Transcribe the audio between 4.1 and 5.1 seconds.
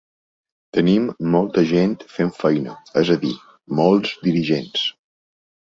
dirigents.